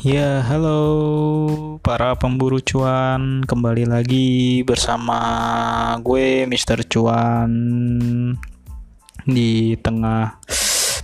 [0.00, 5.20] Ya, halo para pemburu cuan, kembali lagi bersama
[6.00, 6.88] gue Mr.
[6.88, 7.52] Cuan
[9.28, 10.40] di tengah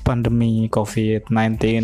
[0.01, 1.29] pandemi COVID-19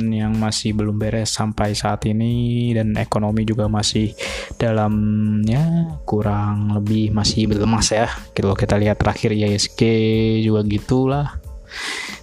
[0.09, 4.17] yang masih belum beres sampai saat ini dan ekonomi juga masih
[4.57, 8.09] dalamnya kurang lebih masih berlemas ya.
[8.33, 9.85] Kalau kita lihat terakhir ISG
[10.41, 11.42] juga gitulah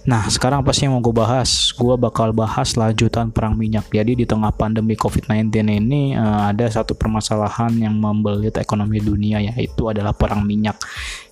[0.08, 3.84] Nah, sekarang pasti yang mau gue bahas, gue bakal bahas lanjutan perang minyak.
[3.92, 9.92] Jadi di tengah pandemi COVID-19 ini uh, ada satu permasalahan yang membelit ekonomi dunia yaitu
[9.92, 10.80] adalah perang minyak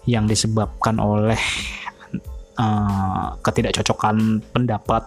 [0.04, 1.40] yang disebabkan oleh
[2.60, 5.04] uh, ketidakcocokan pendapat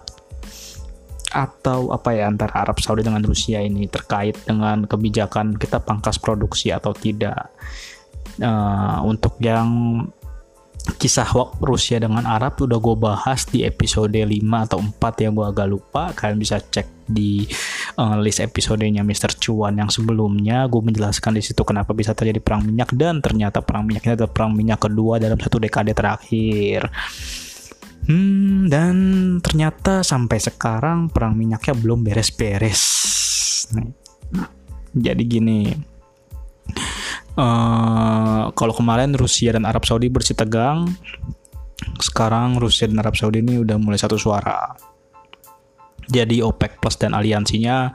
[1.31, 6.73] atau apa ya antara Arab Saudi dengan Rusia ini terkait dengan kebijakan kita pangkas produksi
[6.73, 7.53] atau tidak.
[8.39, 9.67] Uh, untuk yang
[10.81, 11.29] kisah
[11.61, 14.27] Rusia dengan Arab udah gue bahas di episode 5
[14.65, 16.03] atau 4 yang gue agak lupa.
[16.13, 17.45] Kalian bisa cek di
[18.01, 19.37] uh, list episodenya Mr.
[19.37, 20.65] Cuan yang sebelumnya.
[20.65, 24.31] Gue menjelaskan di situ kenapa bisa terjadi perang minyak dan ternyata perang minyak ini adalah
[24.33, 26.89] perang minyak kedua dalam satu dekade terakhir.
[28.09, 28.95] Hmm dan
[29.45, 32.81] ternyata sampai sekarang perang minyaknya belum beres-beres.
[33.77, 34.49] Nah,
[34.95, 35.91] jadi gini
[37.31, 40.91] Uh, kalau kemarin Rusia dan Arab Saudi bersih tegang,
[42.01, 44.75] sekarang Rusia dan Arab Saudi ini udah mulai satu suara.
[46.11, 47.87] Jadi OPEC Plus dan aliansinya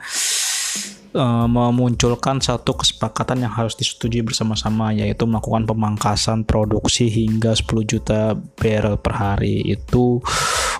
[1.13, 8.33] uh, memunculkan satu kesepakatan yang harus disetujui bersama-sama yaitu melakukan pemangkasan produksi hingga 10 juta
[8.57, 10.17] barrel per hari itu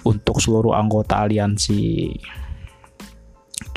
[0.01, 2.09] untuk seluruh anggota aliansi.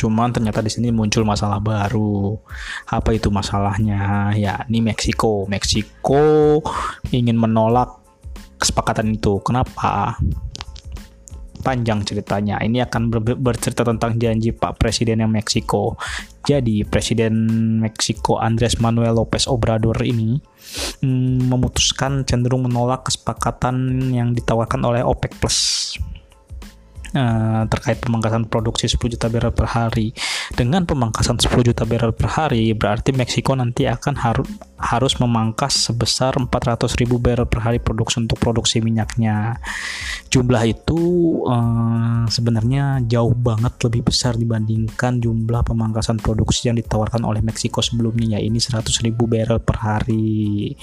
[0.00, 2.32] Cuman ternyata di sini muncul masalah baru.
[2.88, 4.32] Apa itu masalahnya?
[4.32, 5.44] Ya, ini Meksiko.
[5.44, 6.64] Meksiko
[7.12, 8.00] ingin menolak
[8.56, 9.44] kesepakatan itu.
[9.44, 10.16] Kenapa?
[11.60, 12.56] Panjang ceritanya.
[12.64, 16.00] Ini akan ber bercerita tentang janji Pak Presiden yang Meksiko.
[16.48, 17.36] Jadi, Presiden
[17.84, 20.41] Meksiko Andres Manuel Lopez Obrador ini
[21.04, 25.60] mm, memutuskan cenderung menolak kesepakatan yang ditawarkan oleh OPEC Plus
[27.15, 30.12] uh, terkait pemangkasan produksi 10 juta barrel per hari.
[30.54, 34.44] Dengan pemangkasan 10 juta barrel per hari, berarti Meksiko nanti akan haru
[34.81, 39.60] harus memangkas sebesar 400 ribu barrel per hari produksi untuk produksi minyaknya.
[40.31, 41.00] Jumlah itu
[41.44, 48.38] uh, sebenarnya jauh banget lebih besar dibandingkan jumlah pemangkasan produksi yang ditawarkan oleh Meksiko sebelumnya,
[48.38, 50.75] ya ini 100 ribu barrel per hari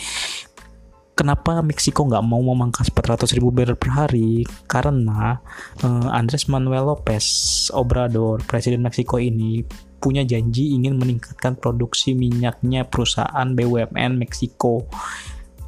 [1.17, 4.45] kenapa Meksiko nggak mau memangkas 400 ribu barrel per hari?
[4.69, 5.41] Karena
[5.81, 7.25] uh, Andres Manuel Lopez
[7.73, 9.65] Obrador presiden Meksiko ini
[9.97, 14.85] punya janji ingin meningkatkan produksi minyaknya perusahaan BUMN Meksiko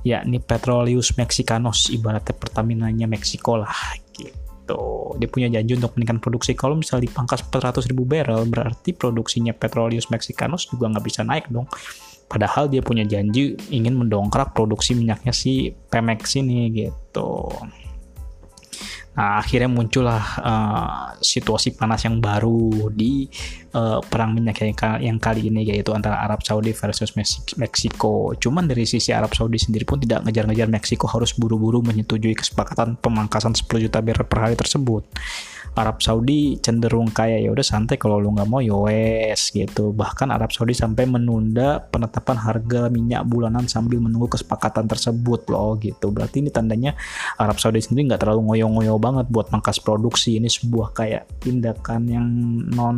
[0.06, 5.18] yakni Petroleus Mexicanos ibaratnya Pertamina-nya Meksiko lah gitu.
[5.18, 6.54] Dia punya janji untuk meningkatkan produksi.
[6.54, 11.66] Kalau misalnya dipangkas 400 ribu barrel berarti produksinya Petroleus Mexicanos juga nggak bisa naik dong
[12.30, 17.50] Padahal dia punya janji ingin mendongkrak produksi minyaknya si Pemex ini gitu.
[19.18, 23.28] Nah, akhirnya muncullah uh, situasi panas yang baru di
[23.74, 27.14] uh, perang minyak yang, yang kali ini yaitu antara Arab Saudi versus
[27.58, 28.34] Meksiko.
[28.38, 33.54] Cuman dari sisi Arab Saudi sendiri pun tidak ngejar-ngejar Meksiko harus buru-buru menyetujui kesepakatan pemangkasan
[33.54, 35.06] 10 juta barrel per hari tersebut.
[35.78, 40.28] Arab Saudi cenderung kayak ya udah santai kalau lu nggak mau yowes ya gitu bahkan
[40.34, 46.42] Arab Saudi sampai menunda penetapan harga minyak bulanan sambil menunggu kesepakatan tersebut loh gitu berarti
[46.42, 46.98] ini tandanya
[47.38, 52.28] Arab Saudi sendiri nggak terlalu ngoyo-ngoyo banget buat mangkas produksi ini sebuah kayak tindakan yang
[52.74, 52.98] non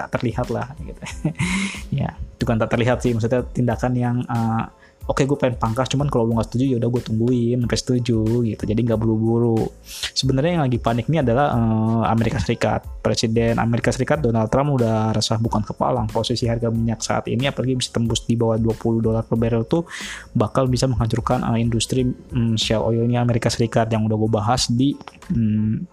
[0.00, 1.02] tak terlihat lah gitu.
[2.00, 4.64] Ya itu kan tak terlihat sih maksudnya tindakan yang uh,
[5.04, 7.78] oke okay, gue pengen pangkas cuman kalau lu nggak setuju ya udah gue tungguin sampai
[7.82, 8.62] setuju gitu.
[8.64, 9.68] Jadi nggak buru-buru.
[10.16, 12.86] Sebenarnya yang lagi panik ini adalah uh, Amerika Serikat.
[13.04, 17.76] Presiden Amerika Serikat Donald Trump udah resah bukan kepalang posisi harga minyak saat ini apalagi
[17.76, 19.84] bisa tembus di bawah 20 dolar per barrel tuh
[20.32, 24.96] bakal bisa menghancurkan uh, industri um, shell oilnya Amerika Serikat yang udah gue bahas di
[25.34, 25.84] um,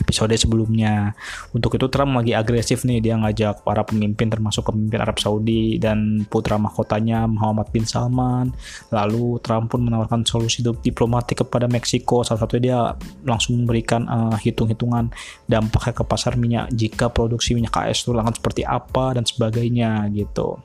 [0.00, 1.14] episode sebelumnya.
[1.54, 6.26] Untuk itu Trump lagi agresif nih dia ngajak para pemimpin termasuk pemimpin Arab Saudi dan
[6.26, 8.50] putra mahkotanya Muhammad bin Salman.
[8.90, 12.26] Lalu Trump pun menawarkan solusi diplomatik kepada Meksiko.
[12.26, 12.80] Salah satunya dia
[13.26, 15.12] langsung memberikan uh, hitung-hitungan
[15.46, 20.58] dampaknya ke pasar minyak jika produksi minyak AS itu akan seperti apa dan sebagainya gitu.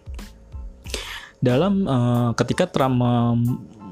[1.39, 2.99] Dalam uh, ketika Trump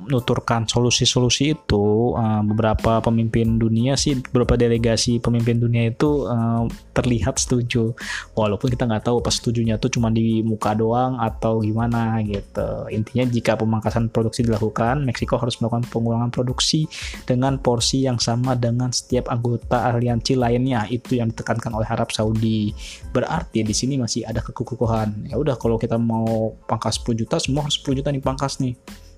[0.07, 6.63] menuturkan solusi-solusi itu uh, beberapa pemimpin dunia sih beberapa delegasi pemimpin dunia itu uh,
[6.95, 7.94] terlihat setuju.
[8.33, 12.89] Walaupun kita nggak tahu pas setujunya tuh cuma di muka doang atau gimana gitu.
[12.89, 16.89] Intinya jika pemangkasan produksi dilakukan Meksiko harus melakukan pengurangan produksi
[17.27, 20.89] dengan porsi yang sama dengan setiap anggota aliansi lainnya.
[20.89, 22.74] Itu yang ditekankan oleh Arab Saudi.
[23.13, 25.30] Berarti di sini masih ada kekukuhan.
[25.30, 28.74] Ya udah kalau kita mau pangkas 10 juta semua harus 10 juta nih pangkas nih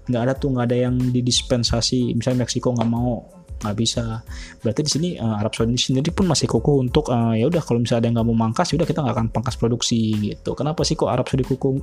[0.09, 4.23] nggak ada tuh nggak ada yang didispensasi misalnya Meksiko nggak mau nggak bisa.
[4.63, 7.83] Berarti di sini uh, Arab Saudi sendiri pun masih kukuh untuk uh, ya udah kalau
[7.83, 10.55] misalnya ada yang nggak mau mangkas ya udah kita nggak akan pangkas produksi gitu.
[10.55, 11.75] Kenapa sih kok Arab Saudi kukuh?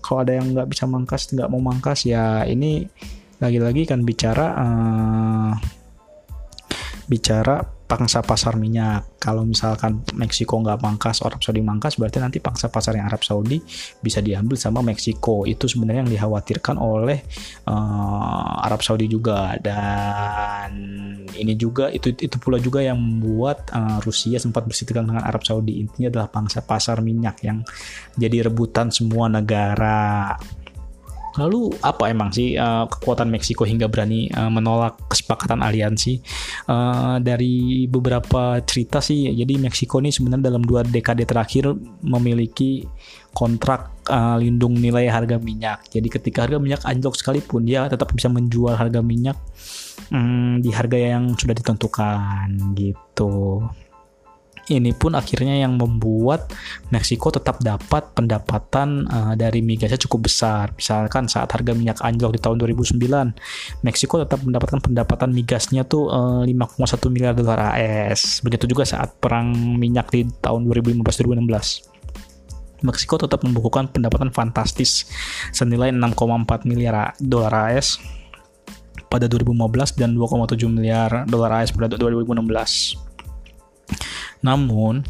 [0.00, 2.86] Kalau ada yang nggak bisa mangkas nggak mau mangkas ya ini
[3.42, 5.52] lagi-lagi kan bicara uh,
[7.10, 9.18] bicara pangsa pasar minyak.
[9.22, 13.62] Kalau misalkan Meksiko nggak mangkas, Arab Saudi mangkas, berarti nanti pangsa pasar yang Arab Saudi
[14.02, 15.46] bisa diambil sama Meksiko.
[15.46, 17.22] Itu sebenarnya yang dikhawatirkan oleh
[17.70, 19.54] uh, Arab Saudi juga.
[19.62, 20.70] Dan
[21.34, 25.78] ini juga itu itu pula juga yang membuat uh, Rusia sempat bersitegang dengan Arab Saudi.
[25.78, 27.62] Intinya adalah pangsa pasar minyak yang
[28.18, 30.34] jadi rebutan semua negara.
[31.36, 36.20] Lalu apa emang sih uh, kekuatan Meksiko hingga berani uh, menolak kesepakatan aliansi?
[36.64, 41.72] Uh, dari beberapa cerita sih, jadi Meksiko ini sebenarnya dalam dua dekade terakhir
[42.04, 42.88] memiliki
[43.36, 45.84] kontrak uh, lindung nilai harga minyak.
[45.92, 49.36] Jadi ketika harga minyak anjlok sekalipun dia tetap bisa menjual harga minyak
[50.08, 53.60] um, di harga yang sudah ditentukan gitu
[54.66, 56.50] ini pun akhirnya yang membuat
[56.90, 60.74] Meksiko tetap dapat pendapatan uh, dari migasnya cukup besar.
[60.74, 62.98] Misalkan saat harga minyak anjlok di tahun 2009,
[63.86, 68.42] Meksiko tetap mendapatkan pendapatan migasnya tuh uh, eh, 5,1 miliar dolar AS.
[68.42, 71.96] Begitu juga saat perang minyak di tahun 2015-2016.
[72.84, 75.08] Meksiko tetap membukukan pendapatan fantastis
[75.54, 77.96] senilai 6,4 miliar dolar AS
[79.06, 83.15] pada 2015 dan 2,7 miliar dolar AS pada 2016.
[84.44, 85.04] Namun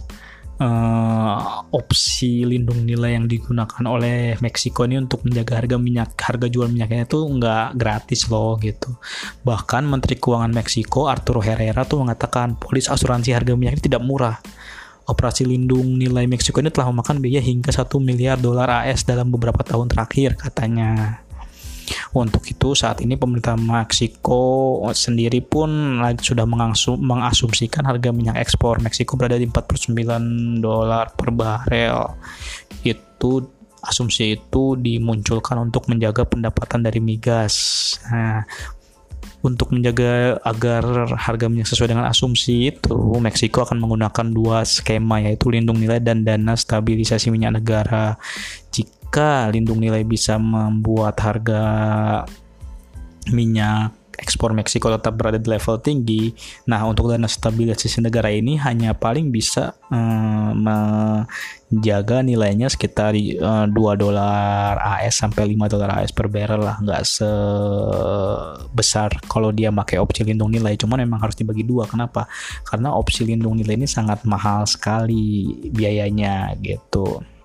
[0.60, 1.38] uh,
[1.72, 7.08] opsi lindung nilai yang digunakan oleh Meksiko ini untuk menjaga harga minyak harga jual minyaknya
[7.08, 8.96] itu nggak gratis loh gitu.
[9.44, 14.36] Bahkan Menteri Keuangan Meksiko Arturo Herrera tuh mengatakan polis asuransi harga minyak ini tidak murah.
[15.06, 19.62] Operasi lindung nilai Meksiko ini telah memakan biaya hingga 1 miliar dolar AS dalam beberapa
[19.62, 21.22] tahun terakhir katanya
[22.24, 26.48] untuk itu saat ini pemerintah Meksiko sendiri pun sudah
[26.96, 32.16] mengasumsikan harga minyak ekspor Meksiko berada di 49 dolar per barel.
[32.80, 33.44] Itu
[33.84, 37.54] asumsi itu dimunculkan untuk menjaga pendapatan dari migas.
[38.08, 38.42] Nah,
[39.44, 45.52] untuk menjaga agar harga minyak sesuai dengan asumsi itu, Meksiko akan menggunakan dua skema yaitu
[45.52, 48.18] lindung nilai dan dana stabilisasi minyak negara.
[48.74, 48.95] Jika
[49.52, 51.62] lindung nilai bisa membuat harga
[53.30, 56.32] minyak ekspor Meksiko tetap berada di level tinggi.
[56.66, 63.70] Nah, untuk dana stabilisasi negara ini hanya paling bisa um, menjaga nilainya sekitar uh, eh,
[63.70, 70.00] 2 dolar AS sampai 5 dolar AS per barrel lah, nggak sebesar kalau dia pakai
[70.00, 70.74] opsi lindung nilai.
[70.80, 71.84] Cuman memang harus dibagi dua.
[71.86, 72.24] Kenapa?
[72.64, 77.35] Karena opsi lindung nilai ini sangat mahal sekali biayanya gitu.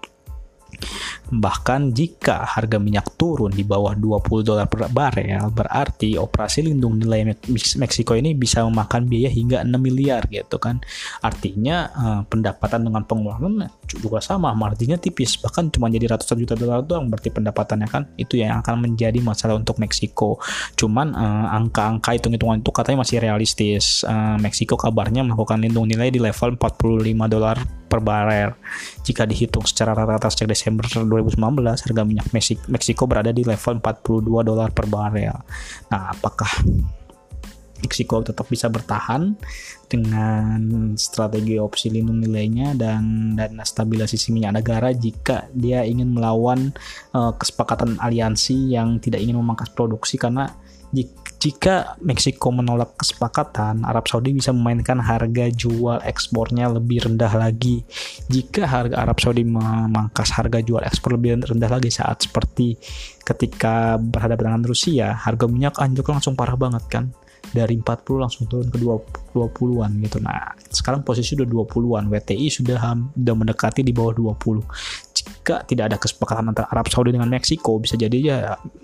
[1.32, 7.38] Bahkan jika harga minyak turun di bawah 20 dolar per barel, berarti operasi lindung nilai
[7.52, 10.84] Meksiko ini bisa memakan biaya hingga 6 miliar gitu kan.
[11.24, 13.68] Artinya uh, pendapatan dengan pengeluaran
[13.98, 18.04] juga sama, marginnya tipis, bahkan cuma jadi ratusan juta dolar doang berarti pendapatannya kan.
[18.16, 20.40] Itu yang akan menjadi masalah untuk Meksiko.
[20.78, 24.06] Cuman uh, angka-angka hitung-hitungan itu katanya masih realistis.
[24.08, 27.58] Uh, Meksiko kabarnya melakukan lindung nilai di level 45 dolar
[27.92, 28.56] per barel.
[29.04, 32.32] Jika dihitung secara rata-rata sejak Desember 2019, harga minyak
[32.72, 35.36] Meksiko berada di level 42 dolar per barel.
[35.92, 36.48] Nah, apakah
[37.82, 39.36] Meksiko tetap bisa bertahan
[39.90, 46.72] dengan strategi opsi lindung nilainya dan dana stabilisasi minyak negara jika dia ingin melawan
[47.12, 50.48] uh, kesepakatan aliansi yang tidak ingin memangkas produksi karena
[51.42, 57.82] jika Meksiko menolak kesepakatan, Arab Saudi bisa memainkan harga jual ekspornya lebih rendah lagi.
[58.30, 62.78] Jika harga Arab Saudi memangkas harga jual ekspor lebih rendah lagi saat seperti
[63.26, 67.10] ketika berhadapan dengan Rusia, harga minyak anjlok langsung parah banget kan
[67.50, 70.18] dari 40 langsung turun ke 20-an gitu.
[70.24, 72.08] Nah, sekarang posisi udah 20-an.
[72.08, 72.78] WTI sudah
[73.18, 74.62] sudah mendekati di bawah 20.
[75.12, 78.38] Jika tidak ada kesepakatan antara Arab Saudi dengan Meksiko, bisa jadi ya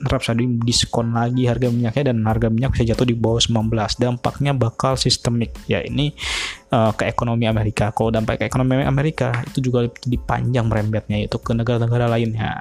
[0.09, 3.71] Arab Saudi diskon lagi harga minyaknya dan harga minyak bisa jatuh di bawah 19.
[4.01, 5.55] Dampaknya bakal sistemik.
[5.69, 6.11] Ya, ini
[6.73, 7.95] uh, ke ekonomi Amerika.
[7.95, 12.51] Kalau dampak ke ekonomi Amerika itu juga dipanjang merembetnya itu ke negara-negara lainnya.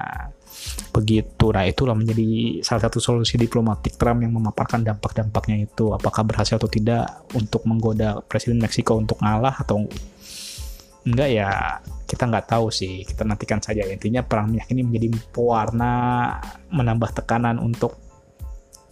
[0.91, 6.57] Begitu nah itulah menjadi salah satu solusi diplomatik Trump yang memaparkan dampak-dampaknya itu apakah berhasil
[6.57, 9.85] atau tidak untuk menggoda Presiden Meksiko untuk ngalah atau
[11.07, 11.49] enggak ya
[12.07, 15.93] kita nggak tahu sih kita nantikan saja intinya perang minyak ini menjadi pewarna
[16.71, 18.07] menambah tekanan untuk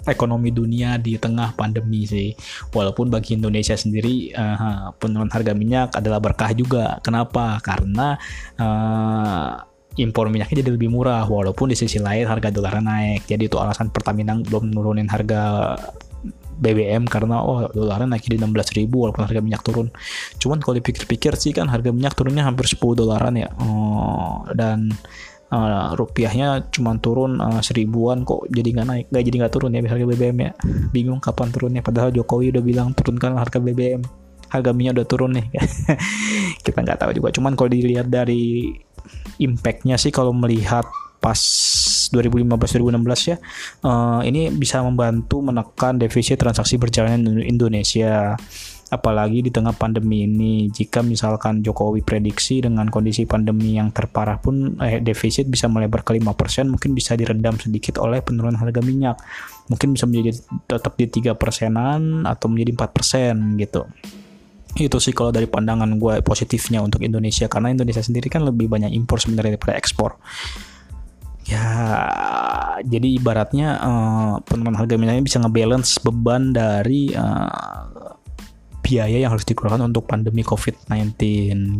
[0.05, 2.31] ekonomi dunia di tengah pandemi sih.
[2.71, 7.01] Walaupun bagi Indonesia sendiri uh, penurunan harga minyak adalah berkah juga.
[7.01, 7.57] Kenapa?
[7.59, 8.13] Karena
[8.61, 13.27] uh, impor minyaknya jadi lebih murah walaupun di sisi lain harga dolar naik.
[13.27, 15.75] Jadi itu alasan Pertamina belum nurunin harga
[16.55, 19.91] BBM karena oh dolarnya naik di 16 ribu walaupun harga minyak turun.
[20.39, 23.51] Cuman kalau dipikir-pikir sih kan harga minyak turunnya hampir 10 dolaran ya.
[23.59, 24.91] Oh, dan
[25.51, 29.81] uh, rupiahnya cuma turun uh, seribuan kok jadi nggak naik nggak jadi nggak turun ya
[29.85, 30.51] harga BBM ya
[30.91, 34.01] bingung kapan turunnya padahal Jokowi udah bilang turunkan harga BBM
[34.49, 35.47] harga minyak udah turun nih
[36.65, 38.73] kita nggak tahu juga cuman kalau dilihat dari
[39.41, 40.87] impactnya sih kalau melihat
[41.19, 41.41] pas
[42.13, 43.37] 2015-2016 ya.
[43.81, 48.37] Uh, ini bisa membantu menekan defisit transaksi berjalan Indonesia.
[48.85, 54.77] Apalagi di tengah pandemi ini jika misalkan Jokowi prediksi dengan kondisi pandemi yang terparah pun
[54.77, 59.17] eh, defisit bisa melebar ke 5% mungkin bisa diredam sedikit oleh penurunan harga minyak.
[59.73, 60.37] Mungkin bisa menjadi
[60.69, 63.89] tetap di tiga persenan atau menjadi 4 persen gitu
[64.75, 67.47] itu sih kalau dari pandangan gue positifnya untuk Indonesia.
[67.47, 70.19] Karena Indonesia sendiri kan lebih banyak impor sebenarnya daripada ekspor.
[71.45, 71.65] Ya
[72.81, 78.14] jadi ibaratnya uh, penurunan harga minyaknya bisa ngebalance beban dari uh,
[78.85, 81.17] biaya yang harus dikeluarkan untuk pandemi COVID-19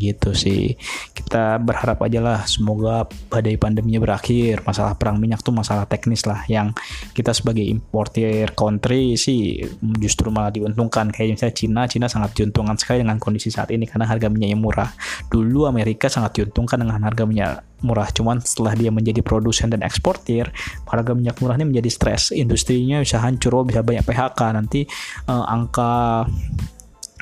[0.01, 0.74] gitu sih.
[1.13, 4.65] Kita berharap aja lah semoga badai pandeminya berakhir.
[4.65, 6.74] Masalah perang minyak tuh masalah teknis lah yang
[7.13, 9.62] kita sebagai importer country sih
[10.01, 11.13] justru malah diuntungkan.
[11.13, 14.62] Kayak misalnya Cina, Cina sangat diuntungkan sekali dengan kondisi saat ini karena harga minyak yang
[14.65, 14.89] murah.
[15.29, 18.09] Dulu Amerika sangat diuntungkan dengan harga minyak murah.
[18.09, 20.50] Cuman setelah dia menjadi produsen dan eksportir,
[20.89, 22.33] harga minyak murah ini menjadi stres.
[22.33, 24.41] Industrinya bisa hancur, bisa banyak PHK.
[24.57, 24.89] Nanti
[25.29, 26.25] uh, angka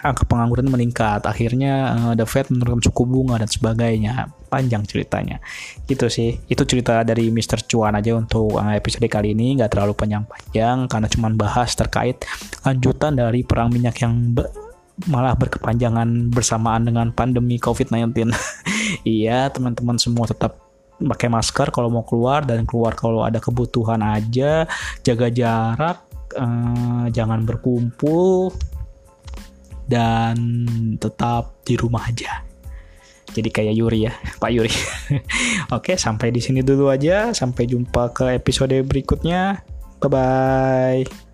[0.03, 1.23] angka pengangguran meningkat.
[1.23, 4.29] Akhirnya uh, the Fed menurunkan suku bunga dan sebagainya.
[4.51, 5.39] Panjang ceritanya.
[5.87, 6.37] Gitu sih.
[6.51, 7.63] Itu cerita dari Mr.
[7.65, 9.57] Cuan aja untuk uh, episode kali ini.
[9.57, 12.21] Nggak terlalu panjang-panjang karena cuma bahas terkait
[12.67, 14.45] lanjutan dari perang minyak yang be
[15.09, 18.29] malah berkepanjangan bersamaan dengan pandemi COVID-19
[19.01, 20.61] iya teman-teman semua tetap
[21.01, 24.69] pakai masker kalau mau keluar dan keluar kalau ada kebutuhan aja.
[25.01, 25.97] Jaga jarak
[26.37, 28.53] uh, jangan berkumpul
[29.87, 30.35] dan
[30.97, 32.43] tetap di rumah aja.
[33.33, 34.73] Jadi kayak Yuri ya, Pak Yuri.
[35.75, 37.33] Oke, sampai di sini dulu aja.
[37.33, 39.65] Sampai jumpa ke episode berikutnya.
[39.97, 41.32] Bye bye.